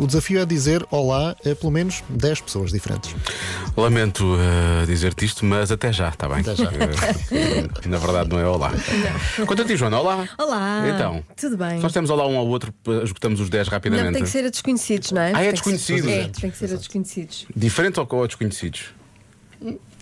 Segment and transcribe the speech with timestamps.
[0.00, 3.14] O desafio é dizer olá a pelo menos 10 pessoas diferentes.
[3.76, 6.40] Lamento eh, dizer-te isto, mas até já, está bem?
[6.40, 6.70] Até já.
[7.32, 8.72] Eh, Na verdade, não é olá.
[9.46, 10.28] Quanto a ti, Joana, olá.
[10.38, 10.88] Olá.
[10.88, 11.76] Então, Tudo bem?
[11.76, 12.72] Se nós temos olá um ao outro,
[13.04, 14.06] esgotamos os 10 rapidamente.
[14.06, 15.32] Não, tem que ser a desconhecidos, não é?
[15.34, 16.10] Ah, é Tem que ser- desconhecidos.
[16.10, 17.46] É, tem que ser a desconhecidos.
[17.54, 18.86] Diferente ou, ou desconhecidos?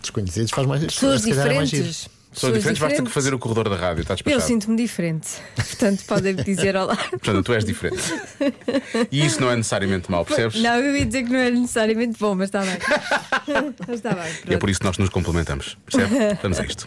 [0.00, 2.08] Desconhecidos faz mais Pessoas se
[2.38, 2.38] giro.
[2.38, 2.40] diferentes.
[2.40, 4.42] São diferentes, vais ter que fazer o corredor da rádio, está Eu despachado.
[4.42, 5.28] sinto-me diferente.
[5.54, 6.96] Portanto, podem dizer olá.
[6.96, 8.02] Portanto, tu és diferente.
[9.10, 10.60] E isso não é necessariamente mau, percebes?
[10.62, 12.78] Não, eu ia dizer que não é necessariamente bom, mas está bem.
[13.86, 14.24] mas está bem.
[14.24, 14.58] E é pronto.
[14.60, 15.76] por isso que nós nos complementamos.
[15.90, 16.38] Percebe?
[16.42, 16.84] Vamos a isto.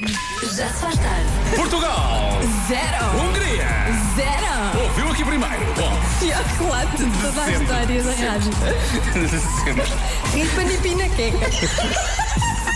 [0.55, 1.55] Já se faz tarde.
[1.55, 2.40] Portugal!
[2.68, 3.05] Zero.
[3.20, 3.68] Hungria!
[4.16, 4.84] Zero.
[4.84, 5.66] Ouviu aqui primeiro?
[5.76, 7.63] Bom, Pior relato de toda a Sempre.
[7.63, 8.52] história da rádio.
[10.34, 12.71] Ripa Nipina Queca.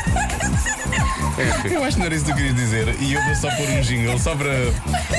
[1.70, 3.68] Eu acho que não era isso que tu querias dizer e eu vou só pôr
[3.70, 4.54] um jingle só para,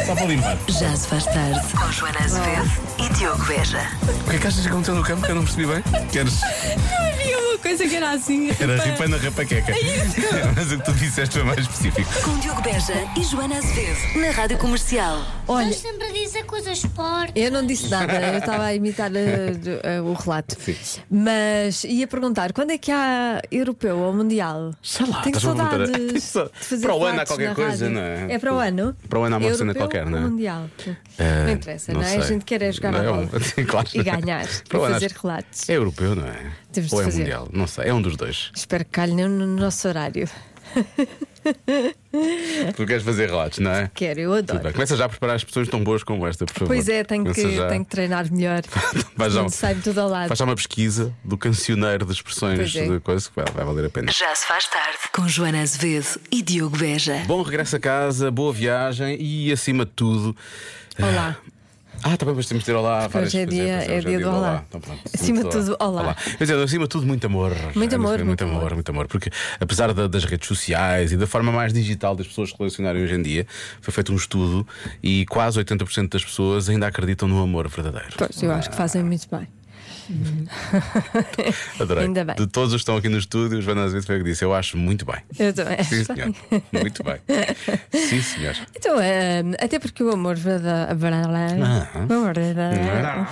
[0.05, 0.57] só para limpar.
[0.69, 1.61] Já se faz tarde.
[1.73, 3.83] Com Joana Azevedo e Diogo Beja.
[4.27, 5.83] O que é que achas que aconteceu no campo que eu não percebi bem?
[6.11, 6.41] Queres?
[7.67, 8.51] Coisa que era assim.
[8.61, 9.73] Era ripa na rapaqueca.
[10.57, 12.09] Mas o que tu disseste foi mais específico.
[12.23, 14.19] Com Diogo Beja e Joana Azevedo.
[14.21, 15.21] Na Rádio Comercial.
[15.49, 17.33] Olha, Estás sempre a dizer coisas fortes.
[17.35, 20.57] Eu não disse nada, eu estava a imitar do- eh, o relato.
[20.61, 20.77] Sim.
[21.11, 24.73] Mas ia perguntar: quando é que há europeu ou mundial?
[24.83, 25.71] Sei lá, Tenho a perguntar.
[25.71, 27.91] saudades de fazer para o ano há relatos qualquer na coisa, rádio.
[27.91, 28.33] não é?
[28.35, 28.97] É para o ano?
[29.09, 30.23] Para o ano há uma cena Europeu qualquer, não é?
[30.23, 30.65] ou mundial?
[31.19, 32.17] Eh, não interessa, não, é?
[32.17, 33.89] A gente quer é jogar Não, a é bola um- claro.
[33.95, 35.69] e ganhar Para o e ano fazer acho- relatos.
[35.69, 36.37] É europeu, não é?
[36.73, 37.19] Temos de Ou é fazer.
[37.21, 37.49] mundial?
[37.57, 38.51] Não sei, é um dos dois.
[38.55, 40.29] Espero que calhe no no nosso horário.
[42.77, 43.91] Tu queres fazer relatos, não é?
[43.95, 44.73] Quero, eu adoro.
[44.73, 46.67] Começa já a preparar expressões tão boas como esta, por favor.
[46.67, 48.63] Pois é, tenho que, já- tenho que treinar melhor.
[49.17, 50.29] Vai já- sai-me tudo ao lado.
[50.29, 52.89] Faz já uma pesquisa do cancioneiro de expressões é.
[52.89, 54.11] de coisas que vai, vai valer a pena.
[54.11, 54.99] Já se faz tarde.
[55.13, 57.23] Com Joana Azevedo e Diogo Beja.
[57.27, 60.37] Bom regresso a casa, boa viagem e acima de tudo.
[60.99, 61.39] Olá.
[61.39, 61.51] Ah,
[62.11, 63.09] também depois temos de ter olá.
[63.09, 64.65] várias Hoje é dia- é hoje dia do olá.
[64.69, 65.01] Então, pronto.
[65.13, 66.15] Acima de tudo, olá.
[66.15, 67.53] Quer dizer, acima de tudo, muito amor.
[67.75, 68.75] Muito amor, muito, muito amor, amor.
[68.75, 69.07] muito amor.
[69.09, 73.03] Porque apesar da- das redes sociais e da forma mais digital das pessoas se relacionarem
[73.03, 73.47] hoje em dia,
[73.81, 74.67] foi feito um estudo
[75.03, 78.09] e quase 80% das pessoas ainda acreditam no amor verdadeiro.
[78.17, 79.49] Pois, eu acho que fazem muito bem.
[81.81, 82.05] Adorei.
[82.05, 82.37] Ainda bem.
[82.37, 84.45] De todos os que estão aqui no estúdio, Joana Azevedo foi que disse.
[84.45, 85.17] Eu acho muito bem.
[85.39, 85.83] Eu também.
[85.85, 86.35] Sim, senhor.
[86.73, 87.17] Muito bem.
[87.93, 88.57] Sim, senhor.
[88.75, 90.99] Então, eh, até porque o amor verdadeiro.
[92.09, 93.29] O amor verdadeiro.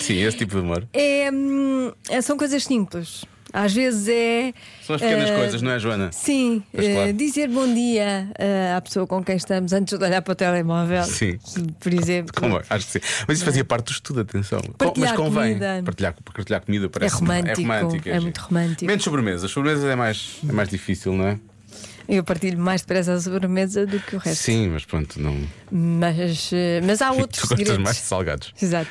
[0.00, 0.88] Sim, esse tipo de.
[0.92, 3.24] É, hum, é, são coisas simples.
[3.52, 4.52] Às vezes é.
[4.82, 6.10] São as pequenas eh, coisas, não é, Joana?
[6.12, 7.12] Sim, eh, claro.
[7.14, 11.02] dizer bom dia eh, à pessoa com quem estamos antes de olhar para o telemóvel.
[11.04, 11.38] Sim.
[11.80, 12.32] Por exemplo.
[12.36, 12.62] Como é?
[12.68, 13.24] Acho que sim.
[13.26, 14.60] Mas isso fazia parte do estudo, atenção.
[14.76, 15.48] Partilhar Mas convém.
[15.54, 15.82] comida.
[15.84, 18.22] Partilhar, partilhar comida parece romântico, É, romântico, é giro.
[18.22, 18.84] muito romântico.
[18.86, 19.50] Menos sobremesas.
[19.50, 21.38] Sobremesas é mais, é mais difícil, não é?
[22.08, 24.42] Eu partilho mais depressa a sobremesa do que o resto.
[24.42, 25.38] Sim, mas pronto, não.
[25.70, 27.76] Mas, eh, mas há outros tu segredos.
[27.76, 28.54] mais salgados.
[28.60, 28.90] Exato.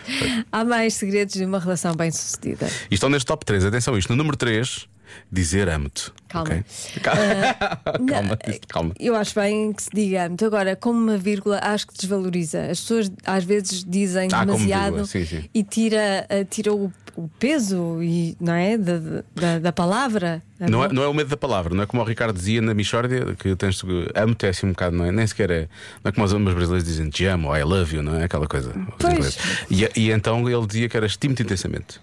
[0.51, 2.69] Há mais segredos de uma relação bem sucedida.
[2.91, 3.66] E estão neste top 3.
[3.66, 4.09] Atenção, isto.
[4.11, 4.88] No número 3,
[5.31, 6.12] dizer amo-te.
[6.28, 6.50] Calma.
[6.50, 6.63] ok?
[8.07, 8.94] Calma, Não, disse- calma.
[9.00, 12.63] Eu acho bem que se diga amo Agora, como uma vírgula, acho que desvaloriza.
[12.69, 15.46] As pessoas às vezes dizem Ah, demasiado sim, sim.
[15.53, 18.78] e tira, eh, tira o, o peso e, não é?
[18.78, 19.00] da,
[19.35, 20.41] da, da palavra.
[20.59, 22.73] Não é, não é o medo da palavra, não é como o Ricardo dizia na
[22.73, 23.81] Michórdia, que tens
[24.16, 25.12] amo-te é assim um bocado, não é?
[25.12, 25.59] Nem sequer é.
[26.03, 28.23] Não é como os homens brasileiros dizem te amo I love you, não é?
[28.25, 28.73] Aquela coisa.
[29.69, 32.00] E, e então ele dizia que era estimo-te intensamente.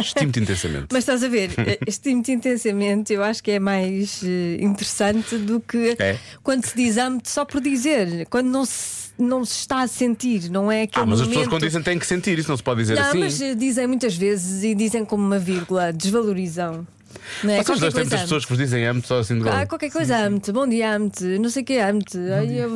[0.00, 0.86] Estimo-te intensamente.
[0.92, 5.60] Mas estás a ver, eh, estimo-te intensamente, eu acho que é mais eh, interessante do
[5.60, 6.18] que É?
[6.42, 10.50] quando se diz amo-te só por dizer, quando não se, não se está a sentir,
[10.50, 12.56] não é aquele Ah, mas as pessoas momento- quando dizem têm que sentir, isso não
[12.56, 13.18] se pode dizer Não, assim.
[13.18, 16.86] mas eh, dizem muitas vezes e dizem como uma vírgula, desvalorizam.
[17.42, 17.62] Não é?
[17.64, 20.52] Vocês dois muitas pessoas que vos dizem amo só assim de Ah, qualquer coisa amo-te,
[20.52, 22.18] bom dia amo-te, não sei o que amo-te.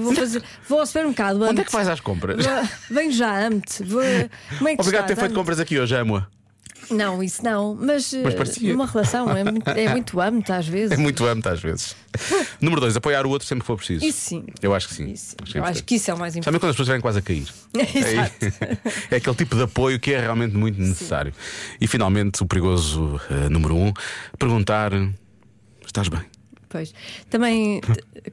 [0.02, 1.36] Vou fazer, vou ao supermercado.
[1.36, 1.66] Onde é amo-te.
[1.66, 2.44] que vais às compras?
[2.44, 3.82] Vou- Venho já, amo-te.
[3.84, 4.28] Vou- é
[4.78, 5.34] Obrigado por ter feito Amo-te.
[5.34, 6.26] compras aqui hoje, amo-a.
[6.90, 7.74] Não, isso não.
[7.74, 8.72] Mas, Mas eh, parecia.
[8.72, 10.92] numa relação é muito, é muito amo-te às vezes.
[10.92, 11.96] É muito amo-te às vezes.
[12.60, 14.04] Número 2, apoiar o outro sempre que for preciso.
[14.04, 14.44] Isso sim.
[14.60, 15.10] Eu acho que sim.
[15.12, 15.36] Isso.
[15.42, 16.60] Acho que é Eu acho que isso é o mais importante.
[16.60, 17.48] quando as pessoas vêm quase a cair?
[19.10, 21.32] É, é aquele tipo de apoio que é realmente muito necessário.
[21.80, 23.92] E finalmente, o perigoso eh, número um,
[24.38, 24.92] perguntar:
[25.86, 26.20] estás bem?
[26.68, 26.92] Pois.
[27.30, 27.80] Também,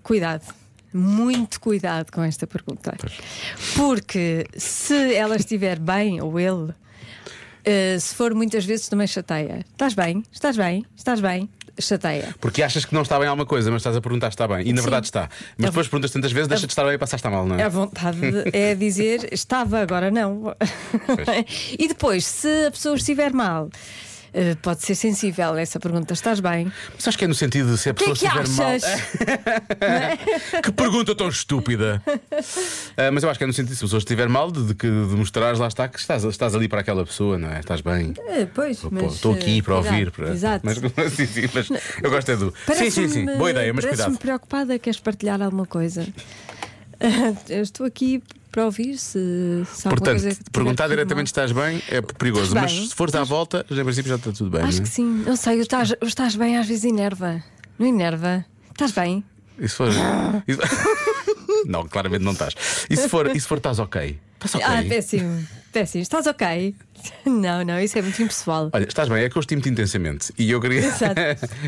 [0.04, 0.44] cuidado.
[0.94, 2.96] Muito cuidado com esta pergunta.
[3.76, 6.74] Porque se ela estiver bem, ou ele,
[7.66, 9.66] eh, se for muitas vezes também chateia.
[9.72, 10.24] Estás bem?
[10.32, 10.86] Estás bem?
[10.96, 11.50] Estás bem?
[11.82, 12.36] Chateia.
[12.42, 14.68] Porque achas que não está bem alguma coisa, mas estás a perguntar se está bem.
[14.68, 14.84] E na Sim.
[14.84, 15.30] verdade está.
[15.58, 17.56] Mas É depois perguntas tantas vezes, deixa de estar bem e passar a mal, não
[17.56, 17.64] é?
[17.64, 20.54] A vontade de- é dizer estava, agora não.
[21.80, 23.70] e depois, se a pessoa estiver mal,
[24.40, 26.14] eh, pode ser sensível a essa pergunta.
[26.14, 26.72] Estás bem?
[26.96, 28.64] Mas acho que é no sentido de se a O que pessoa é que estiver
[28.64, 30.62] mal.
[30.64, 32.02] Que pergunta tão estúpida!
[32.96, 34.74] Ah, mas eu acho que é no sentido de se a pessoa estiver mal, de,
[34.74, 37.60] que de mostrares lá está que estás, estás ali para aquela pessoa, não é?
[37.60, 38.14] Estás bem.
[38.30, 39.94] Eh, pois, mas, Estou aqui para cuidado.
[39.94, 40.12] ouvir.
[40.12, 40.30] Para...
[40.32, 40.66] Exato.
[40.66, 40.78] Mas,
[41.14, 41.70] sim, sim, mas
[42.02, 42.54] eu gosto é do.
[42.74, 43.26] Sim, sim, sim.
[43.26, 44.18] Boa ideia, mas cuidado.
[44.18, 44.80] preocupada.
[44.80, 46.08] Queres partilhar alguma coisa?
[47.50, 51.82] Eu estou aqui para ouvir se, se Portanto, coisa que perguntar diretamente se estás bem
[51.88, 54.62] é perigoso, mas se fores à volta, já em princípio já está tudo bem.
[54.62, 54.88] Acho não é?
[54.88, 55.24] que sim.
[55.26, 57.44] Não sei, estás, estás bem, às vezes enerva.
[57.78, 58.46] Não enerva?
[58.72, 59.24] Estás bem?
[59.58, 59.84] Isso-
[61.66, 62.56] não, claramente não estás.
[62.90, 64.20] E se for, e se for estás ok?
[64.44, 64.66] Estás ok?
[64.68, 65.48] Ah, péssimo.
[65.72, 66.02] Péssimo.
[66.02, 66.76] Estás ok?
[67.26, 68.70] Não, não, isso é muito impessoal.
[68.74, 70.34] Olha, estás bem, é que eu estimo-te intensamente.
[70.38, 70.80] E eu queria.
[70.80, 71.16] Exato.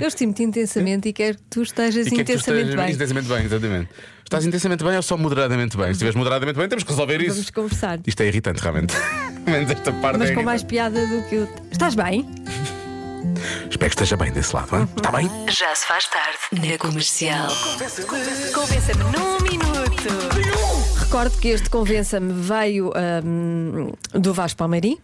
[0.02, 2.94] Eu estimo-te intensamente e quero que tu estejas E é que tu intensamente estejas bem.
[2.96, 3.90] intensamente bem, exatamente.
[4.26, 5.86] Estás intensamente bem ou só moderadamente bem?
[5.88, 7.54] Se estiveres moderadamente bem, temos que resolver Vamos isso.
[7.54, 8.00] conversar.
[8.06, 8.94] Isto é irritante, realmente.
[9.46, 11.48] Menos esta parte Mas é com mais piada do que eu.
[11.72, 12.28] Estás bem?
[13.70, 14.88] Espero que esteja bem desse lado, hein?
[14.98, 15.30] está bem?
[15.50, 16.38] Já se faz tarde
[16.70, 17.48] na comercial.
[18.54, 20.81] Convença-me num minuto.
[21.12, 24.98] Recordo que este Convença-me veio ahm, do Vasco Palmeirim.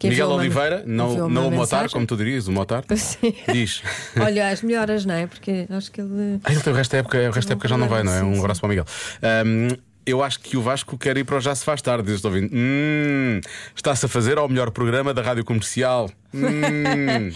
[0.00, 2.84] Miguel uma- Oliveira, não, não o Motar, como tu dirias, o Motar.
[2.96, 3.34] Sim.
[3.52, 3.82] Diz.
[4.20, 5.26] Olha, as melhoras, não é?
[5.26, 6.38] Porque acho que ele.
[6.44, 8.12] Ah, ele tem o resto da época, o resto da época já não vai, não
[8.12, 8.22] é?
[8.22, 8.84] Um abraço para o Miguel.
[9.20, 12.14] Ahm, eu acho que o Vasco quer ir para o Já Se Faz Tarde, diz,
[12.16, 12.48] estou ouvindo.
[12.52, 13.40] Hum,
[13.74, 16.08] está-se a fazer ao melhor programa da rádio comercial.
[16.32, 16.40] Hum,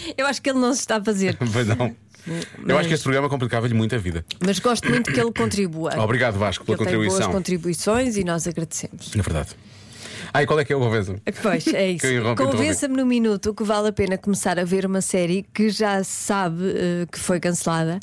[0.17, 1.37] Eu acho que ele não se está a fazer.
[1.52, 1.94] pois não.
[2.67, 4.25] Eu acho que este programa complicava-lhe muito a vida.
[4.44, 5.93] Mas gosto muito que ele contribua.
[6.00, 7.32] Obrigado, Vasco, pela Ele tem boas contribuição.
[7.32, 9.12] contribuições e nós agradecemos.
[9.14, 9.50] É verdade.
[10.34, 11.17] Ah, e qual é que é o convença?
[11.40, 12.06] Pois, é isso.
[12.37, 16.62] Convença-me no minuto que vale a pena começar a ver uma série que já sabe
[16.75, 18.00] eh, que foi cancelada.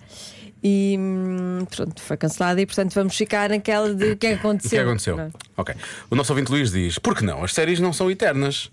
[0.63, 4.35] E hum, pronto, foi cancelada e portanto vamos ficar naquela de o que é que
[4.35, 4.81] O que aconteceu.
[4.83, 5.17] aconteceu?
[5.17, 5.29] Não é?
[5.57, 5.75] Ok.
[6.09, 7.43] O nosso ouvinte Luís diz: por que não?
[7.43, 8.71] As séries não são eternas.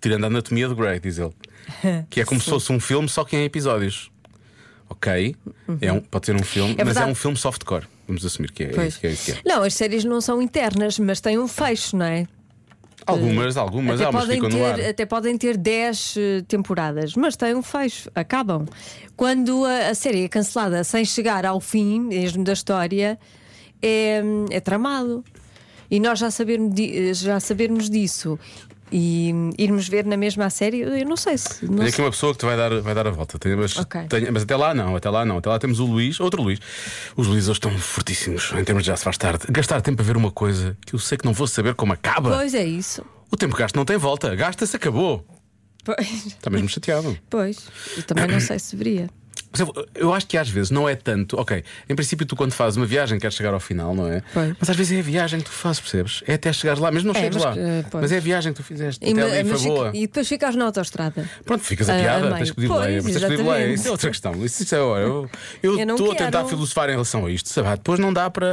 [0.00, 1.32] Tirando a anatomia de Grey, diz ele.
[2.10, 4.10] Que é como se fosse um filme, só que em episódios.
[4.90, 5.36] Ok.
[5.80, 7.86] É um, pode ser um filme, mas é um filme softcore.
[8.06, 8.88] Vamos assumir que é, Pois.
[8.94, 9.38] isso que é, que é.
[9.44, 12.26] Não, as séries não são internas, mas têm um fecho, não é?
[13.06, 14.74] Algumas, algumas, até, podem ficam no ar.
[14.74, 18.66] ter, até podem ter 10 eh, temporadas, mas têm um fecho, acabam.
[19.16, 23.18] Quando a, a série é cancelada sem chegar ao fim mesmo da história,
[23.80, 24.20] é,
[24.50, 25.24] é tramado.
[25.90, 28.38] E nós já sabermos, di- já sabermos disso
[28.92, 31.64] e irmos ver na mesma a série, eu não sei se.
[31.66, 32.04] Não Tem aqui sei.
[32.04, 33.38] uma pessoa que te vai dar, vai dar a volta.
[33.38, 34.00] Tem- mas, Ok.
[34.08, 35.38] tem- mas até lá não, até lá não.
[35.38, 36.58] Até lá temos o Luís, outro Luís.
[37.16, 39.44] Os Luís hoje estão fortíssimos em termos de já se faz tarde.
[39.50, 42.30] Gastar tempo a ver uma coisa que eu sei que não vou saber como acaba.
[42.36, 43.04] Pois é isso.
[43.30, 44.34] O tempo gasto não tem volta.
[44.34, 45.24] Gasta-se, acabou.
[45.84, 47.18] Pois, Está mesmo chateado.
[47.30, 47.68] pois.
[47.96, 49.08] Eu também não sei se deveria.
[49.94, 51.38] Eu, acho que às vezes não é tanto.
[51.38, 54.22] Ok, em princípio, tu quando fazes uma viagem queres chegar ao final, não é?
[54.32, 54.54] Pois.
[54.58, 56.22] Mas às vezes é a viagem que tu fazes, percebes?
[56.26, 57.54] É até chegares lá, mesmo não É, chegas lá.
[57.56, 58.02] eh, pois.
[58.02, 59.04] mas é a viagem que tu fizeste.
[59.04, 59.90] E, até ali foi boa.
[59.94, 61.28] e depois ficas na autostrada.
[61.44, 63.00] Pronto, ficas a Ah, piada, tens que boleia.
[63.02, 63.72] Mas tens que boleia.
[63.72, 64.44] Isso é outra questão.
[64.44, 65.28] Isso, isso é, olha,
[65.62, 67.48] eu estou a tentar filosofar em relação a isto.
[67.48, 67.68] Sabe?
[67.70, 68.48] Depois não dá para.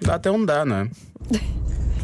[0.00, 0.88] dá até onde dá, não é?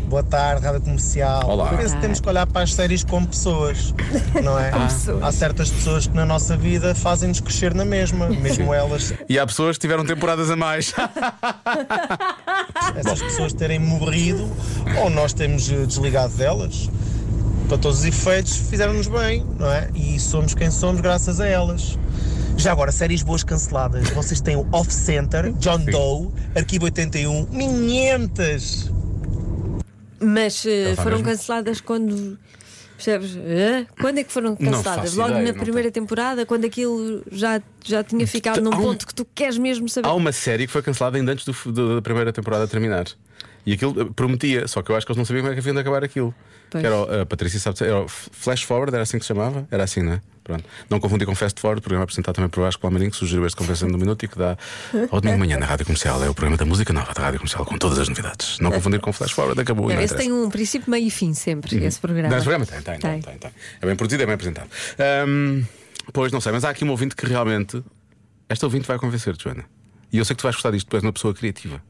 [0.09, 1.49] Boa tarde, Rádio Comercial.
[1.49, 1.71] Olá.
[1.73, 3.95] Eu penso que temos que olhar para as séries como pessoas,
[4.45, 4.71] não é?
[4.71, 5.23] pessoas.
[5.23, 9.47] Há certas pessoas que na nossa vida fazem-nos crescer na mesma, mesmo elas, E há
[9.47, 10.93] pessoas que tiveram temporadas a mais.
[12.97, 14.51] essas pessoas terem morrido
[15.01, 16.91] ou nós termos eh, desligado delas.
[17.69, 19.89] Para todos os efeitos, fizeram-nos bem, não é?
[19.95, 21.99] E somos quem somos graças a elas.
[22.59, 24.11] Já agora, séries boas canceladas.
[24.11, 28.93] Vocês têm o Off Center, John Doe, Arquivo 81, 500!
[30.23, 31.25] Mas vai foram mesmo.
[31.25, 32.39] canceladas quando.
[32.97, 33.37] Percebes?
[33.37, 33.87] Hã?
[34.01, 35.15] Quando é que foram canceladas?
[35.15, 39.15] Logo ideia, na primeira temporada, quando aquilo já, já tinha ficado num um- ponto que
[39.15, 40.07] tu queres mesmo saber.
[40.09, 43.07] Há uma série que foi cancelada ainda antes do- do- da primeira temporada terminar.
[43.65, 45.61] E aquilo eh, prometia, só que eu acho que eles não sabiam como é que
[45.61, 46.35] haviam de acabar aquilo.
[46.71, 46.81] Pois.
[46.81, 49.67] Que era, a Patrícia sabe, era Flash Forward, era assim que se chamava?
[49.71, 50.21] Era assim, não é?
[50.43, 50.65] Pronto.
[50.91, 53.93] Não confundir com Fast Forward, programa apresentado também por Vasco Palmeirinho, que sugeriu este Conversando
[53.93, 54.57] no Minuto e que dá
[55.11, 56.23] ao domingo de manhã na Rádio Comercial.
[56.25, 58.59] É o programa da música nova da Rádio Comercial, com todas as novidades.
[58.59, 59.89] Não confundir com Flash Forward, acabou.
[59.89, 62.29] Não, não esse tem um princípio, meio e fim sempre, esse programa.
[62.29, 63.51] Não, esse programa tem, tem, tem, tem, tem.
[63.81, 64.69] É bem produzido, é bem apresentado.
[64.99, 65.63] Ahm,
[66.13, 67.83] pois não sei, mas há aqui um ouvinte que realmente.
[68.49, 69.65] Esta ouvinte vai convencer-te, Joana.
[70.13, 71.81] E eu sei que tu vais gostar disto, tu és uma pessoa criativa.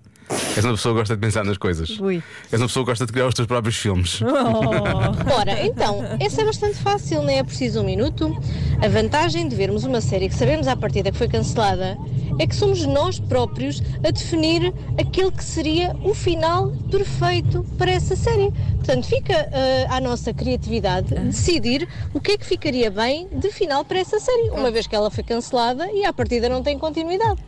[0.57, 1.99] És uma pessoa que gosta de pensar nas coisas.
[1.99, 2.23] Ui.
[2.51, 4.21] És uma pessoa que gosta de criar os teus próprios filmes.
[5.39, 8.37] Ora, então, esse é bastante fácil, nem é preciso um minuto.
[8.83, 11.97] A vantagem de vermos uma série que sabemos à partida que foi cancelada
[12.39, 18.17] é que somos nós próprios a definir aquele que seria o final perfeito para essa
[18.17, 18.53] série.
[18.77, 23.85] Portanto, fica eh, à nossa criatividade decidir o que é que ficaria bem de final
[23.85, 27.41] para essa série, uma vez que ela foi cancelada e à partida não tem continuidade.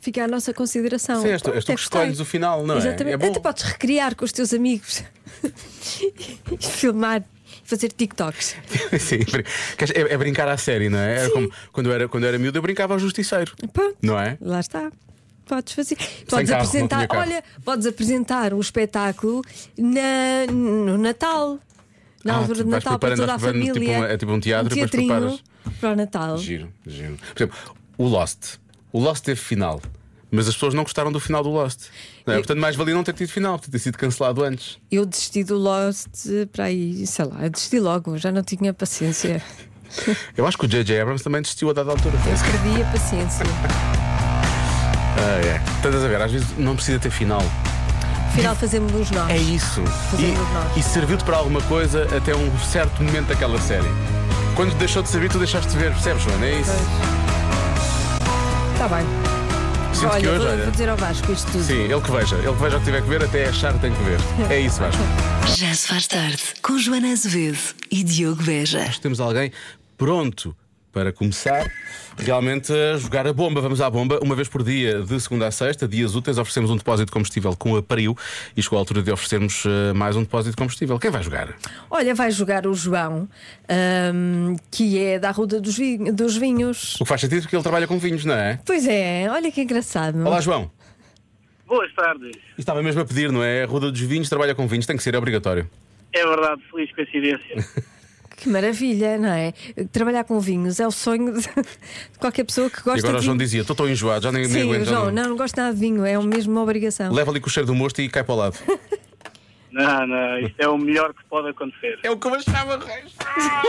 [0.00, 1.20] Fica à nossa consideração.
[1.22, 2.78] Sim, és tu, és tu Até que escolhes o final, não é?
[2.78, 3.14] Exatamente.
[3.14, 3.26] É bom.
[3.30, 5.02] Até podes recriar com os teus amigos
[6.50, 7.22] e filmar,
[7.64, 8.56] fazer TikToks.
[8.98, 9.18] Sim,
[9.94, 11.18] é, é brincar à série, não é?
[11.18, 13.52] Era como quando eu era, quando eu era miúdo, eu brincava ao justiceiro.
[13.72, 14.38] Pronto, Não é?
[14.40, 14.90] Lá está.
[15.46, 15.96] Podes fazer.
[16.28, 17.06] Podes carro, apresentar.
[17.10, 19.42] Olha, podes apresentar um espetáculo
[19.76, 21.58] na, no Natal.
[22.24, 23.72] Na Ah, de Natal para toda a família.
[23.72, 25.42] tipo um- é tipo um teatro e depois preparas.
[25.80, 26.38] para o Natal.
[26.38, 27.16] Giro, giro.
[27.34, 27.58] Por exemplo,
[27.98, 28.58] o Lost.
[28.92, 29.80] O Lost teve final,
[30.30, 31.82] mas as pessoas não gostaram do final do Lost.
[32.26, 32.32] É?
[32.32, 34.78] Eu- Portanto, mais valia não ter tido final, ter sido cancelado antes.
[34.90, 36.08] Eu desisti do Lost
[36.52, 39.42] para aí, sei lá, eu desisti logo, já não tinha paciência.
[40.36, 41.00] Eu acho que o J.J.
[41.00, 42.14] Abrams também desistiu a dada altura.
[42.16, 43.44] Eu perdi a paciência.
[45.18, 45.60] Ah, é.
[45.76, 47.42] Estás a ver, às vezes não precisa ter final.
[48.28, 49.28] Afinal, fazemos nós.
[49.30, 49.82] É isso.
[50.12, 50.76] Fazemos nós.
[50.76, 53.88] E, serviu-te para alguma coisa até um certo momento daquela série.
[54.54, 56.46] Quando deixou de servir, tu deixaste de ver, percebes, Joana?
[56.46, 56.70] É isso.
[58.80, 59.06] Está bem.
[59.92, 60.62] Sinto olha, que hoje, vou, olha.
[60.62, 61.64] vou dizer ao Vasco isto tudo.
[61.64, 62.36] Sim, ele que veja.
[62.36, 64.18] Ele que veja o que tiver que ver, até achar que tem que ver.
[64.48, 65.02] É isso, Vasco.
[65.54, 67.58] Já se faz tarde com Joana Azevedo
[67.90, 68.82] e Diogo Beja.
[68.86, 69.52] Nós temos alguém
[69.98, 70.56] pronto
[70.92, 71.70] para começar
[72.18, 73.60] realmente a jogar a bomba.
[73.60, 76.76] Vamos à bomba, uma vez por dia, de segunda a sexta, dias úteis, oferecemos um
[76.76, 78.16] depósito de combustível com a Pariu
[78.56, 80.98] e chegou a altura de oferecermos eh, mais um depósito de combustível.
[80.98, 81.54] Quem vai jogar?
[81.90, 83.28] Olha, vai jogar o João,
[83.68, 86.96] ahm, que é da Ruda dos, Vi- dos Vinhos.
[86.96, 88.58] O que faz sentido porque ele trabalha com vinhos, não é?
[88.66, 90.20] Pois é, olha que engraçado.
[90.26, 90.70] Olá, João.
[91.66, 92.32] Boas tardes.
[92.58, 93.62] Estava mesmo a pedir, não é?
[93.62, 95.70] A Ruda dos Vinhos trabalha com vinhos, tem que ser, é obrigatório.
[96.12, 97.64] É verdade, feliz coincidência.
[98.40, 99.52] Que maravilha, não é?
[99.92, 101.46] Trabalhar com vinhos é o sonho de
[102.18, 103.44] qualquer pessoa que E gosta agora o de João vinho.
[103.46, 104.82] dizia: estou tão enjoado, já nem, nem Sim, aguento.
[104.82, 105.24] o João, não.
[105.28, 107.12] não, gosto nada de vinho, é mesmo uma obrigação.
[107.12, 108.56] Leva ali com o cheiro do mosto e cai para o lado.
[109.72, 111.96] Não, não, isto é o melhor que pode acontecer.
[112.02, 113.12] É o que eu achava, Reis.
[113.24, 113.62] Ah,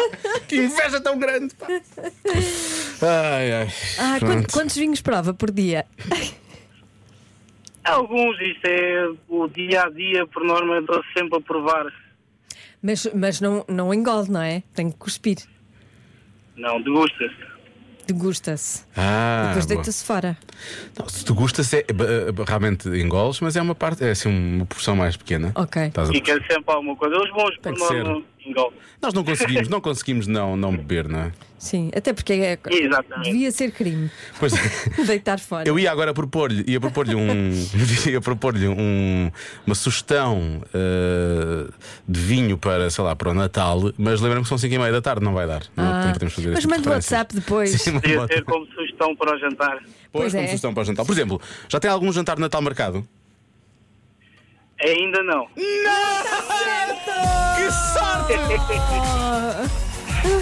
[0.47, 1.53] que inveja tão grande.
[1.53, 1.67] pá.
[1.67, 3.67] Ai, ai.
[3.99, 4.33] Ah, Pronto.
[4.33, 5.85] quant- quantos vinhos prova por dia?
[7.83, 11.85] Alguns, isto é o dia a dia, por norma, eu estou sempre a provar.
[12.81, 14.63] Mas, mas não, não engole, não é?
[14.73, 15.37] Tem que cuspir.
[16.55, 17.51] Não, degusta-se.
[18.07, 18.83] Degusta-se.
[18.97, 20.37] Ah, Depois deita-se fora.
[20.99, 21.85] Não, se tu gostas, é,
[22.47, 25.51] realmente engoles, mas é uma parte, é assim uma porção mais pequena.
[25.55, 25.83] Ok.
[25.83, 27.15] Estás a- Fica sempre alguma coisa.
[27.17, 28.23] Os bons, Tem por
[29.01, 31.31] Nós não conseguimos, não conseguimos não, não beber, não é?
[31.57, 33.29] Sim, até porque é, Exatamente.
[33.31, 34.51] devia ser crime Pois
[35.05, 35.69] deitar fora.
[35.69, 37.51] eu ia agora propor-lhe, ia propor-lhe um,
[38.09, 39.31] ia propor-lhe um,
[39.65, 41.67] uma sugestão eh,
[42.07, 44.91] de vinho para, sei lá, para o Natal, mas lembra-me que são 5 e meia
[44.91, 45.61] da tarde, não vai dar.
[45.77, 46.93] Não, Ah, não podemos fazer mas manda o.
[46.93, 47.69] WhatsApp depois.
[47.79, 49.77] Sim, Podia ser como sugestão para o jantar.
[49.77, 50.47] Pois, Pois como é.
[50.47, 51.05] sugestão para o jantar.
[51.05, 53.07] Por exemplo, já tem algum jantar de Natal marcado?
[54.83, 55.47] Ainda não.
[55.55, 55.71] Que
[57.93, 58.33] sorte!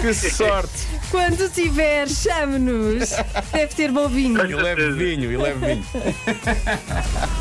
[0.00, 0.86] que sorte!
[1.10, 3.10] Quando tiver, chame-nos.
[3.52, 4.40] Deve ter bom vinho.
[4.46, 5.84] E leve vinho, e leve vinho.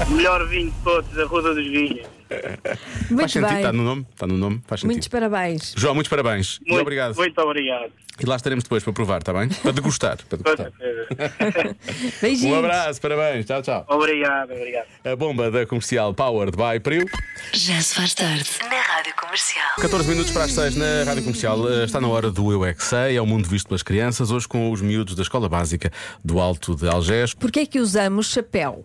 [0.09, 2.18] Melhor vinho de todos, a Ruda dos Vinhos.
[2.29, 3.57] Faz Muito sentido, bem.
[3.57, 4.91] está no nome, está no nome, faz sentido.
[4.93, 5.73] Muitos parabéns.
[5.75, 7.15] João, muitos parabéns e Muito, obrigado.
[7.15, 7.91] Muito obrigado.
[8.21, 9.47] E lá estaremos depois para provar, está bem?
[9.47, 10.17] Para degustar.
[10.27, 10.71] Para degustar.
[12.21, 12.53] Beijinhos.
[12.53, 13.85] Um abraço, parabéns, tchau, tchau.
[13.87, 14.85] Obrigado, obrigado.
[15.05, 17.05] A bomba da comercial Powered by Priu.
[17.53, 19.75] Já se faz tarde na Rádio Comercial.
[19.79, 21.69] 14 minutos para as 6 na Rádio Comercial.
[21.71, 24.31] Eh, Está na hora do Eu é que Sei, é o mundo visto pelas crianças,
[24.31, 25.89] hoje com os miúdos da Escola Básica
[26.23, 27.33] do Alto de Algés.
[27.33, 28.83] Porquê é que usamos chapéu?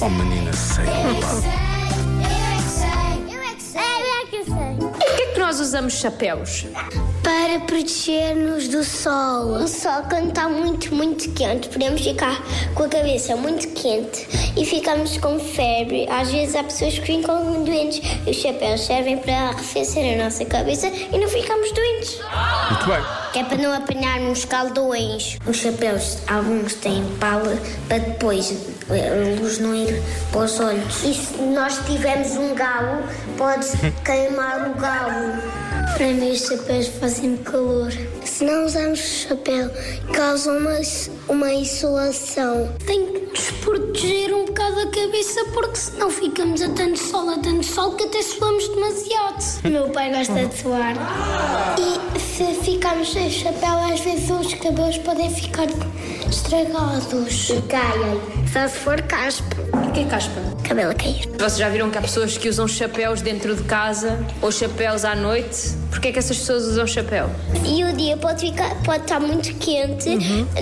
[0.00, 0.84] Oh, menina, sei.
[0.84, 1.61] Porquê
[5.52, 6.64] nós usamos chapéus?
[7.22, 9.48] Para proteger-nos do sol.
[9.62, 12.42] O sol, quando está muito, muito quente, podemos ficar
[12.74, 16.08] com a cabeça muito quente e ficamos com febre.
[16.08, 18.00] Às vezes há pessoas que ficam doentes.
[18.26, 22.18] E os chapéus servem para arrefecer a nossa cabeça e não ficamos doentes.
[22.70, 23.04] Muito bem.
[23.34, 25.36] Que é para não apanharmos caldões.
[25.46, 31.04] Os chapéus, alguns têm pala para depois a luz não ir para os olhos.
[31.04, 33.02] E se nós tivermos um galo,
[33.38, 33.66] pode
[34.04, 35.11] queimar o galo.
[36.02, 37.92] Para mim, os chapéus fazem calor.
[38.24, 39.70] Se não usarmos chapéu,
[40.12, 40.80] causam uma,
[41.28, 42.74] uma insolação.
[42.84, 47.64] Tem que desproteger um bocado a cabeça, porque senão ficamos a tanto sol, a tanto
[47.64, 49.62] sol, que até suamos demasiado.
[49.62, 50.96] Meu pai gosta de suar.
[51.78, 55.68] E se ficarmos sem chapéu, às vezes os cabelos podem ficar
[56.28, 57.48] estragados.
[57.50, 58.20] E caem.
[58.52, 59.56] Só se for caspa.
[59.72, 60.61] O que é caspa?
[60.72, 61.28] Cabelo a cair.
[61.38, 65.14] Vocês já viram que há pessoas que usam chapéus dentro de casa ou chapéus à
[65.14, 65.68] noite?
[65.90, 67.28] Porquê é que essas pessoas usam chapéu?
[67.66, 70.08] E o dia pode, ficar, pode estar muito quente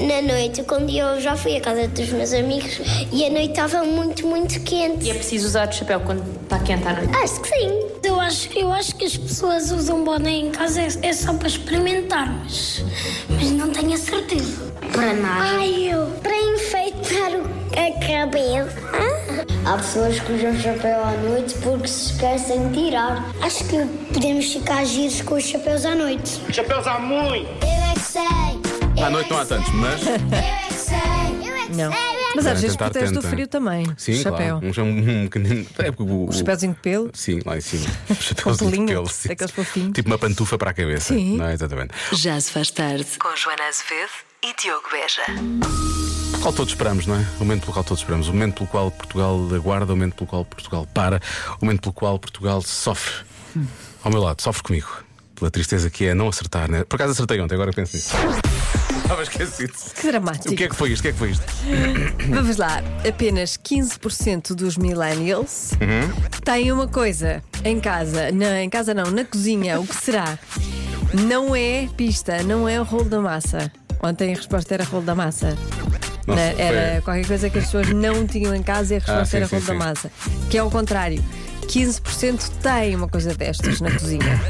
[0.00, 0.64] na noite.
[0.64, 2.80] Quando eu já fui à casa dos meus amigos
[3.12, 5.04] e a noite estava muito, muito quente.
[5.06, 7.16] E é preciso usar chapéu quando está quente à noite?
[7.16, 7.80] Acho que sim.
[8.02, 11.46] Eu acho, eu acho que as pessoas usam boné em casa é, é só para
[11.46, 12.84] experimentar, mas,
[13.28, 14.70] mas não tenho a certeza.
[14.92, 15.44] Para nada.
[15.60, 16.06] Ai, eu.
[16.20, 19.09] Para enfeitar o- a cabeça.
[19.64, 23.24] Há pessoas que usam chapéu à noite porque se esquecem de tirar.
[23.42, 26.40] Acho que podemos ficar giros com os chapéus à noite.
[26.52, 27.48] Chapéus há muito!
[27.64, 28.22] Eu é que sei!
[28.96, 30.06] eu À é noite não há tantos, mas.
[30.06, 30.18] Eu é
[30.68, 31.48] que sei!
[31.48, 31.92] Eu é que Não.
[31.92, 32.10] sei!
[32.32, 33.30] Mas às vezes tentar, protege do tentem.
[33.30, 33.86] frio também.
[33.96, 34.60] Sim, o chapéu.
[34.60, 34.82] claro.
[34.82, 35.66] Um, um, um pequenino.
[35.78, 37.10] É porque o, O chapéuzinho de pelo.
[37.12, 37.86] Sim, lá em cima.
[38.20, 39.08] Chapéuzinho de pelo.
[39.08, 39.28] sim.
[39.28, 39.92] daqueles fofinhos.
[39.92, 41.12] Tipo uma pantufa para a cabeça.
[41.12, 41.36] Sim.
[41.36, 41.54] Não é?
[41.54, 41.92] Exatamente.
[42.12, 43.06] Já se faz tarde.
[43.18, 44.10] Com Joana Azevedo
[44.44, 46.19] e Diogo Beja.
[46.40, 47.26] O qual todos esperamos, não é?
[47.36, 48.28] O momento pelo qual todos esperamos.
[48.28, 51.20] O momento pelo qual Portugal aguarda, o momento pelo qual Portugal para,
[51.60, 53.12] o momento pelo qual Portugal sofre.
[54.02, 54.88] Ao meu lado, sofre comigo.
[55.34, 56.82] Pela tristeza que é não acertar, né?
[56.84, 58.14] Por acaso acertei ontem, agora penso nisso.
[59.02, 59.72] Estava esquecido.
[60.00, 60.52] Que dramático.
[60.54, 61.00] O que é que foi isto?
[61.00, 61.44] O que é que foi isto?
[62.30, 62.82] Vamos lá.
[63.06, 66.30] Apenas 15% dos millennials Uhum.
[66.42, 68.30] têm uma coisa em casa.
[68.32, 69.78] Não, em casa não, na cozinha.
[69.80, 70.38] O que será?
[71.28, 73.70] Não é pista, não é o rolo da massa.
[74.02, 75.56] Ontem a resposta era rolo da massa.
[76.30, 76.54] Nossa, Né?
[76.58, 79.26] Era foi- qualquer coisa que as pessoas não tinham em casa e a resposta Ah,
[79.26, 80.10] sim, era sim, da massa.
[80.50, 81.22] Que é ao contrário.
[81.68, 84.40] 15% têm uma coisa destas na cozinha.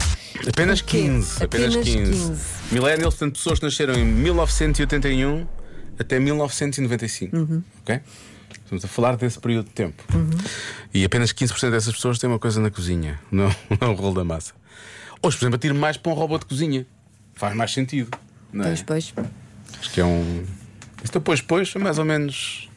[0.49, 1.03] Apenas O quê?
[1.03, 1.45] 15.
[1.45, 2.11] Apenas, Apenas 15.
[2.13, 2.43] 15.
[2.73, 5.47] Millennials, portanto, pessoas que nasceram em 1981
[5.99, 7.37] até 1995.
[7.37, 7.63] Uhum.
[7.83, 8.01] Ok?
[8.65, 10.03] Estamos a falar desse período de tempo.
[10.95, 14.25] E apenas 15% dessas pessoas têm uma coisa na cozinha, não, não o rolo da
[14.25, 14.53] massa.
[15.23, 16.87] Hoje, por exemplo, atiro mais para um robô de cozinha.
[17.35, 18.11] Faz mais sentido.
[18.53, 18.69] Não é?
[18.69, 19.15] Pois, pois.
[19.79, 20.45] Acho que é um.
[21.03, 22.69] Isto depois, depois, foi mais ou menos.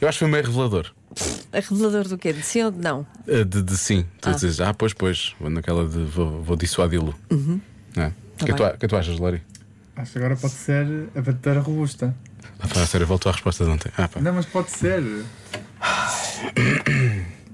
[0.00, 0.92] Eu acho que foi meio revelador.
[1.52, 2.32] A revelador do quê?
[2.32, 3.06] De sim ou de não?
[3.26, 4.04] Uh, De, de sim.
[4.20, 4.32] Tu Ah.
[4.32, 5.34] dizes, ah, pois, pois.
[5.40, 7.14] Vou naquela de vou, vou dissuadi-lo.
[7.30, 7.60] Uhum.
[7.96, 8.12] Não é?
[8.40, 8.66] O que, é Tá tu, bem.
[8.66, 9.42] o que é que tu achas, Lori?
[9.96, 12.14] Acho que agora pode ser a batedeira robusta.
[12.60, 13.90] Ah, pá, a sério, voltou à resposta de ontem.
[13.96, 14.20] Ah, pá.
[14.20, 15.02] Não, mas pode ser.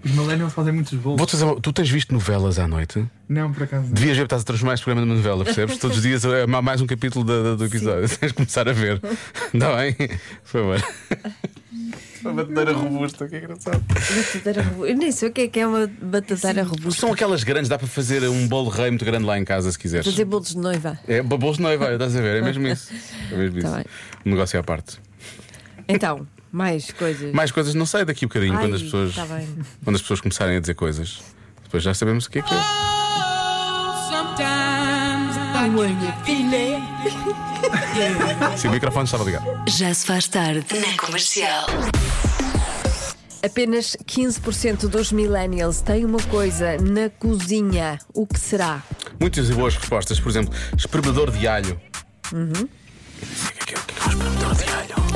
[0.04, 1.18] Os millennials fazem muitos bolos.
[1.18, 3.04] Vou-te uma- tu tens visto novelas à noite?
[3.28, 3.92] Não, por acaso não.
[3.94, 5.78] Devias ver, estás a transformar este programa numa novela, percebes?
[5.78, 8.06] Todos os dias é ma- mais um capítulo da- da- do episódio.
[8.18, 9.00] Tens de começar a ver.
[9.54, 9.94] Está bem?
[9.94, 10.84] Por favor.
[12.22, 13.82] Uma batedeira robusta, que engraçado.
[13.88, 14.88] Batateira robusta.
[14.92, 17.00] Eu nem sei o que é que é uma batateira robusta.
[17.00, 19.78] São aquelas grandes, dá para fazer um bolo rei muito grande lá em casa se
[19.78, 20.06] quiseres.
[20.06, 20.98] Fazer bolos de noiva.
[21.06, 22.36] É bolos de noiva, estás a ver?
[22.36, 22.90] É mesmo isso.
[23.30, 23.76] É mesmo Tá isso.
[23.76, 23.84] bem.
[24.24, 24.98] Um negócio à parte.
[25.86, 27.32] Então, mais coisas.
[27.32, 29.12] Mais coisas, não sei, daqui a bocadinho, Ai, quando as pessoas.
[29.12, 29.26] tá.
[29.82, 31.20] Quando as pessoas começarem a dizer coisas,
[31.64, 32.58] depois já sabemos o que é que é.
[38.56, 39.44] Sim, o microfone estava ligado.
[39.68, 40.64] Já se faz tarde.
[40.78, 41.66] Na comercial.
[43.42, 47.98] Apenas 15% dos millennials têm uma coisa na cozinha.
[48.14, 48.80] O que será?
[49.18, 51.80] Muitas e boas respostas, por exemplo, espremedor de alho.
[52.32, 52.68] Uhum.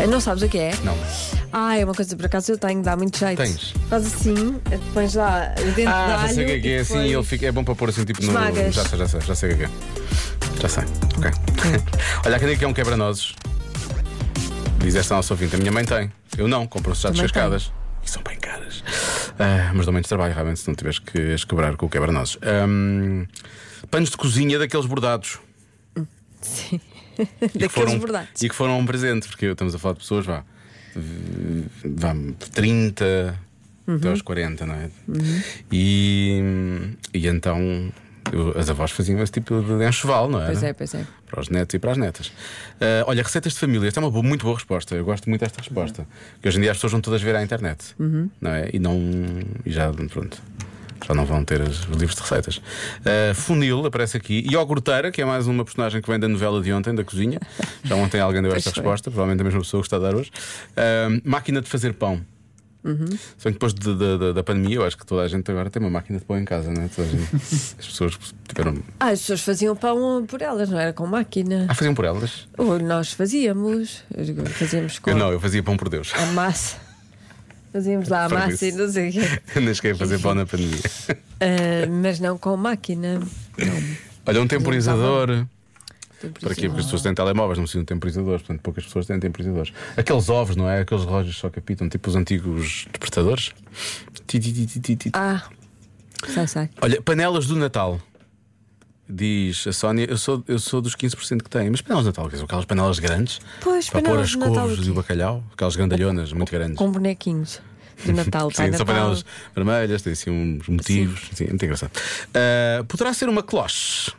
[0.08, 0.72] Não sabes o que é?
[0.84, 0.96] Não.
[1.52, 3.36] Ah, é uma coisa por acaso eu tenho, dá muito jeito.
[3.42, 3.72] Tens?
[3.88, 4.60] Faz assim,
[4.94, 6.28] pões lá o dente de Ah, alho.
[6.28, 7.88] já sei o que é que é e assim, ele fica, é bom para pôr
[7.88, 8.28] assim tipo no.
[8.28, 8.74] Esmagas.
[8.74, 9.70] Já sei, já sei, já sei o que é é.
[10.60, 10.84] Já sei.
[11.16, 11.30] Ok.
[12.26, 13.34] Olha, a que é um quebra-nozes.
[14.78, 15.54] Diz esta nossa ouvinte.
[15.54, 16.12] A minha mãe tem.
[16.36, 17.72] Eu não, compro-se já descascadas.
[18.04, 18.82] E são bem caras.
[19.38, 22.38] Ah, mas dão menos trabalho, realmente, se não tiveres que as quebrar com o quebra-nozes.
[22.42, 23.26] Ahm,
[23.90, 25.38] panos de cozinha daqueles bordados.
[26.40, 26.80] Sim.
[27.42, 28.42] E que Daqueles foram, bordados.
[28.42, 30.44] E que foram um presente, porque estamos a falar de pessoas, vá.
[31.84, 32.14] Vá,
[32.52, 33.38] 30 até
[34.06, 34.10] Uhum.
[34.10, 34.90] aos 40, não é?
[35.08, 35.42] Uhum.
[35.72, 36.42] E,
[37.14, 37.90] e então
[38.56, 40.46] as avós faziam esse tipo de enxoval, não é?
[40.46, 41.06] Pois é, pois é.
[41.30, 42.30] Para os netos e para as netas.
[42.80, 44.94] Ah, olha, receitas de família, esta é uma boa- muito boa resposta.
[44.94, 46.06] Eu gosto muito desta resposta.
[46.34, 48.28] Porque hoje em dia as pessoas vão todas ver à internet, Uhum.
[48.40, 48.68] não é?
[48.72, 48.98] E não.
[49.64, 50.42] E já, pronto.
[51.06, 52.60] Já não vão ter os livros de receitas.
[53.04, 54.46] Ah, funil aparece aqui.
[54.50, 57.38] Iogurteira, que é mais uma personagem que vem da novela de ontem, da cozinha.
[57.84, 60.30] Já ontem alguém deu esta resposta, provavelmente a mesma pessoa que está a dar hoje.
[60.76, 62.20] Ah, máquina de fazer pão.
[62.84, 63.04] Uhum.
[63.06, 65.68] Bem que depois de- de- de- da pandemia, eu acho que toda a gente agora
[65.68, 66.88] tem uma máquina de pão em casa, não é?
[66.88, 67.28] Gente-
[67.78, 68.16] as pessoas
[68.48, 68.78] tiveram.
[69.00, 71.66] Ah, as pessoas faziam pão por elas, não era com máquina.
[71.68, 72.46] Ah, faziam por elas?
[72.56, 74.04] Ou nós fazíamos.
[74.52, 76.12] Fazíamos com Eu não, eu fazia pão por Deus.
[76.14, 76.76] a massa.
[77.78, 79.40] Fazíamos lá a massa e não sei o quê.
[79.54, 80.80] Eu nem cheguei a fazer pão na pandemia.
[81.40, 83.22] Ah, mas não com máquina.
[84.26, 85.28] Olha, um temporizador.
[85.28, 85.48] Para?
[86.40, 88.42] Porque as pessoas têm telemóveis, não precisam de temporizadores.
[88.42, 89.72] Portanto, poucas pessoas têm temporizadores.
[89.96, 90.80] Aqueles ovos, não é?
[90.80, 93.52] Aqueles relógios que só que apitam, tipo os antigos despertadores.
[95.12, 95.44] Ah,
[96.26, 96.70] sai, sai.
[96.82, 98.00] Olha, panelas do Natal.
[99.08, 101.70] Diz a Sónia, eu sou, eu sou dos 15% que têm.
[101.70, 104.90] Mas panelas de Natal, que são aquelas panelas grandes Pois, para pôr as couves e
[104.90, 106.76] o bacalhau, aquelas grandalhonas, muito grandes.
[106.76, 107.62] Com bonequinhos
[108.04, 108.50] de Natal.
[108.50, 111.28] Sim, são panelas vermelhas, têm assim uns motivos.
[111.34, 111.90] Sim, é muito engraçado.
[112.34, 114.12] Ah, poderá ser uma cloche?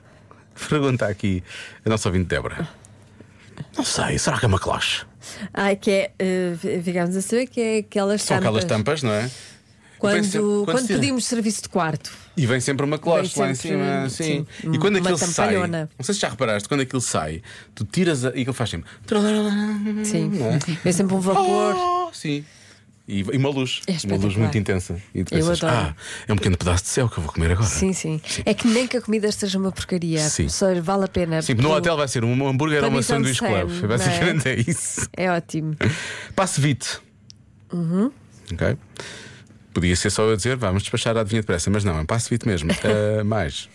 [0.69, 1.43] Pergunta aqui
[1.85, 2.67] a nossa ouvinte Débora.
[3.77, 5.05] Não sei, será que é uma cloche?
[5.53, 6.11] Ah, que é.
[6.19, 8.47] eh, ficámos a saber que é aquelas São tampas.
[8.47, 9.29] aquelas tampas, não é?
[9.97, 12.11] Quando, Vem sempre- quando quando se- pedimos serviço de quarto.
[12.37, 14.09] E vem sempre uma cloche Vem lá em cima.
[14.09, 14.45] Sim.
[14.61, 17.41] sim, E quando uma aquilo sai, não sei se já reparaste, quando aquilo sai,
[17.75, 18.89] tu tiras a, e aquilo faz sempre.
[20.05, 20.31] Sim.
[20.85, 20.89] É?
[20.89, 21.75] É sempre um vapor.
[21.75, 22.45] Oh, sim.
[23.11, 23.81] E, e uma luz.
[23.87, 25.01] É uma luz muito intensa.
[25.15, 25.79] E tu Eu pensas, adoro.
[25.89, 25.95] ah,
[26.27, 27.67] é um pequeno pedaço de céu que eu vou comer agora.
[27.67, 30.19] Sim, sim, É que nem que a comida esteja uma porcaria.
[30.29, 30.47] Sim.
[30.47, 31.41] Só vale a pena.
[31.41, 33.71] Sim, no hotel vai ser um hambúrguer ou uma sanduíche club.
[33.81, 34.55] Sam, Basicamente não é?
[34.59, 35.09] isso.
[35.17, 35.75] É ótimo.
[36.35, 36.99] Passe vite.
[37.73, 38.11] Uhum.
[38.53, 38.77] Ok?
[39.73, 42.29] Podia ser só eu dizer, vamos despachar a adivinha depressa, mas não, é um passe
[42.29, 42.69] vite mesmo.
[42.71, 43.67] Ah, mais.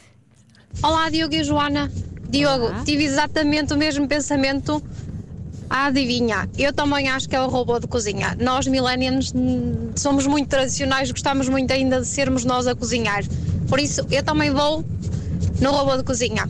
[0.80, 1.90] Olá, Diogo e Joana.
[2.28, 4.80] Diogo, tive exatamente o mesmo pensamento.
[5.68, 8.36] Ah, adivinha, eu também acho que é o robô de cozinha.
[8.38, 9.32] Nós, millennials,
[9.96, 13.22] somos muito tradicionais, gostamos muito ainda de sermos nós a cozinhar.
[13.68, 14.84] Por isso, eu também vou
[15.60, 16.48] no robô de cozinha.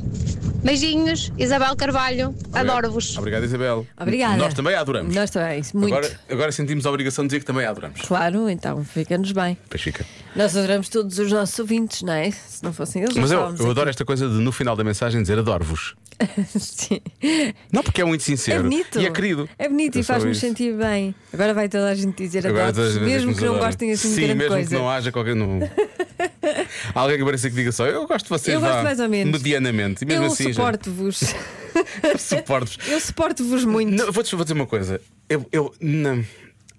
[0.65, 3.19] Beijinhos, Isabel Carvalho, adoro-vos.
[3.19, 3.87] Obrigado, Isabel.
[4.01, 4.39] Obrigada.
[4.39, 5.15] Nós também a adoramos.
[5.15, 5.95] Nós também, muito.
[5.95, 8.01] Agora, agora sentimos a obrigação de dizer que também a adoramos.
[8.01, 9.59] Claro, então fica-nos bem.
[9.69, 10.07] Pois fica.
[10.35, 12.31] Nós adoramos todos os nossos ouvintes, não é?
[12.31, 13.71] Se não fossem eles, Mas eu, eu aqui.
[13.71, 15.95] adoro esta coisa de no final da mensagem dizer adoro-vos.
[16.59, 17.01] Sim.
[17.73, 18.63] Não porque é muito É sincero.
[18.65, 19.01] bonito.
[19.01, 19.49] E é querido.
[19.59, 21.15] É bonito É e faz-nos sentir bem.
[21.33, 24.21] Agora vai toda a gente dizer Agora vezes mesmo que não gostem assim de Sim,
[24.23, 24.69] grande mesmo coisa.
[24.69, 25.35] que não haja qualquer.
[25.35, 25.61] Não...
[26.95, 29.33] Alguém que pareça que diga só, eu gosto de vocês Eu gosto mais ou menos.
[29.33, 30.03] medianamente.
[30.05, 31.21] E mesmo eu assim, suporto-vos.
[32.19, 32.79] suporto-vos.
[32.89, 33.91] eu suporto-vos muito.
[33.91, 35.01] Não, vou, vou dizer uma coisa.
[35.29, 36.25] Eu, eu não-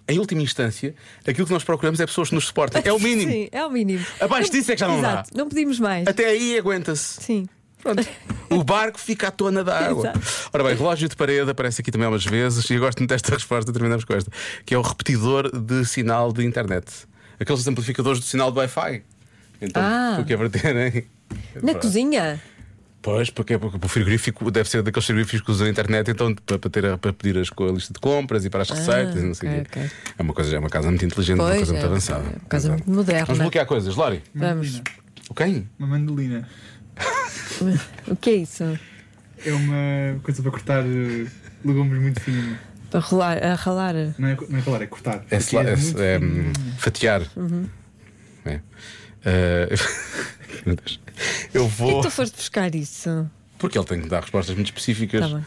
[0.08, 0.94] em última instância,
[1.26, 2.80] aquilo que nós procuramos é pessoas que nos suportem.
[2.84, 3.30] É o mínimo.
[3.32, 4.06] Sim, é o mínimo.
[4.20, 6.04] Abaixo disso é que já não Exato, não pedimos mais.
[6.04, 6.12] dá.
[6.12, 7.20] Até aí aguenta-se.
[7.22, 7.46] Sim.
[7.82, 8.06] Pronto.
[8.50, 10.08] O barco fica à tona da água.
[10.08, 10.20] Exato.
[10.52, 13.32] Ora bem, relógio de parede aparece aqui também algumas vezes e eu gosto muito desta
[13.34, 13.72] resposta.
[13.72, 14.30] Terminamos com esta,
[14.64, 16.86] que é o repetidor de sinal de internet.
[17.40, 19.02] Aqueles amplificadores do sinal do Wi-Fi.
[19.60, 20.18] Então, Ah.
[20.20, 21.04] o que é para terem?
[21.62, 22.40] Na cozinha?
[23.02, 26.34] Pois, porque, é porque o frigorífico deve ser daqueles frigoríficos que usam a internet então,
[26.34, 29.22] para, ter, para pedir as, a lista de compras e para as Ah, receitas e
[29.26, 29.78] não sei o ok, quê.
[29.80, 29.90] ok.
[30.18, 32.24] É uma coisa, é uma casa muito inteligente, uma Pois, coisa muito é, avançada.
[32.24, 33.24] é uma coisa muito moderna.
[33.26, 34.22] Vamos bloquear coisas, Lori.
[34.34, 34.82] Vamos.
[35.28, 35.68] O quem?
[35.78, 36.48] Uma mandolina.
[38.08, 38.78] O que é isso?
[39.44, 41.26] É uma coisa para cortar eh,
[41.64, 42.56] legumes muito fino.
[42.90, 43.94] Para rolar, a ralar.
[44.18, 45.24] Não é, não é ralar, é cortar.
[45.30, 46.48] É, sla- é- é, fino.
[46.48, 47.22] hum, fatiar.
[47.36, 47.68] Uhum.
[48.44, 48.60] É.
[50.64, 51.00] Meu Deus.
[51.52, 52.00] Eu Por que vou.
[52.02, 53.28] tu foste buscar isso?
[53.58, 55.28] Porque ele tem que dar respostas muito específicas.
[55.30, 55.42] Tá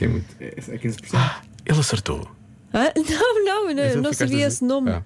[0.00, 0.26] é muito...
[0.40, 1.10] É, é 15%.
[1.14, 2.28] Ah, ele acertou.
[2.72, 4.56] Ah, não, não, eu não, não sabia assim.
[4.56, 4.90] esse nome.
[4.90, 5.02] Ah.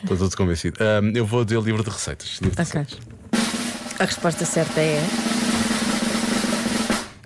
[0.00, 0.78] Estou todo convencido.
[0.80, 2.38] Ah, eu vou dizer livro de receitas.
[2.40, 2.80] Livro de Ok.
[2.80, 3.17] receitas.
[3.98, 5.02] A resposta certa é.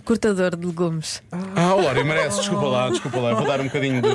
[0.04, 1.22] Cortador de legumes.
[1.54, 3.30] Ah, o Lori merece, desculpa lá, desculpa lá.
[3.30, 4.08] Eu vou dar um bocadinho de.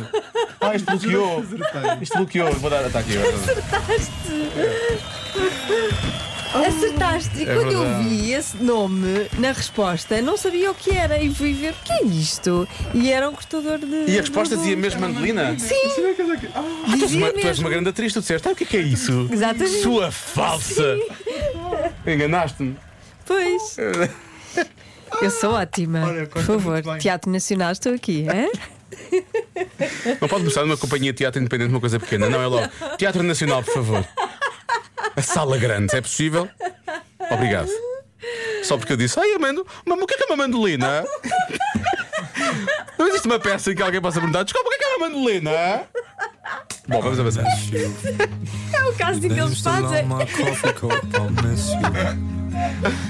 [0.59, 1.45] Ah, isto bloqueou.
[2.01, 2.51] Isto bloqueou.
[2.53, 2.85] Vou dar.
[2.85, 3.13] Está aqui.
[6.53, 7.37] Acertaste!
[7.39, 8.03] E É quando eu verdade.
[8.09, 11.91] vi esse nome na resposta, não sabia o que era e fui ver o que
[11.93, 12.67] é isto.
[12.93, 14.09] E era um cortador de.
[14.11, 15.57] E a resposta dizia mesmo Mandelina?
[15.59, 15.75] Sim!
[16.55, 16.63] Ah,
[16.97, 18.47] tu, és uma, tu és uma grande atriz, tu disseste.
[18.47, 19.27] Ah, o que é que é isso?
[19.31, 19.81] Exatamente.
[19.81, 20.97] Sua falsa!
[22.07, 22.77] Enganaste-me.
[23.25, 23.77] Pois.
[25.21, 26.01] Eu sou ótima.
[26.31, 28.25] Por favor, Teatro Nacional, estou aqui.
[28.29, 28.49] É?
[30.21, 32.29] Não pode começar numa companhia de teatro independente, uma coisa pequena.
[32.29, 32.67] Não, é logo.
[32.97, 34.07] Teatro Nacional, por favor.
[35.15, 36.49] A sala grande, se é possível.
[37.31, 37.69] Obrigado.
[38.63, 41.05] Só porque eu disse, ai, Amando, mas o que é que é uma mandolina?
[42.97, 44.95] Não existe uma peça em que alguém possa perguntar, desculpa, o que é que é
[44.95, 45.51] uma mandolina?
[46.87, 47.43] Bom, vamos avançar.
[48.73, 50.07] É o caso que eles fazem.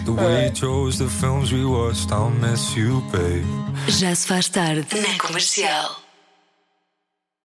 [0.05, 3.45] The way you chose the films we watched, I'll miss you, babe.
[3.87, 6.06] Já se faz tarde na comercial.